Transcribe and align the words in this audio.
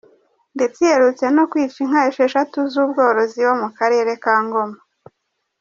Ndetse 0.55 0.77
iherutse 0.83 1.25
no 1.35 1.43
kwica 1.51 1.77
inka 1.83 1.99
esheshatu 2.09 2.57
z’ 2.71 2.73
ubworozi 2.83 3.39
wo 3.47 3.53
mu 3.61 3.69
karere 3.77 4.11
ka 4.23 4.35
Ngoma. 4.45 4.77